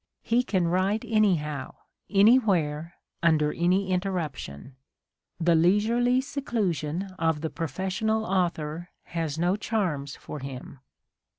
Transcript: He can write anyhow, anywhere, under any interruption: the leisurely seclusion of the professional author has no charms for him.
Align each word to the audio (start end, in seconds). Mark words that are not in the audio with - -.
He 0.23 0.41
can 0.41 0.67
write 0.67 1.05
anyhow, 1.07 1.75
anywhere, 2.09 2.95
under 3.21 3.53
any 3.53 3.91
interruption: 3.91 4.75
the 5.39 5.53
leisurely 5.53 6.21
seclusion 6.21 7.03
of 7.19 7.41
the 7.41 7.51
professional 7.51 8.25
author 8.25 8.89
has 9.03 9.37
no 9.37 9.55
charms 9.55 10.15
for 10.15 10.39
him. 10.39 10.79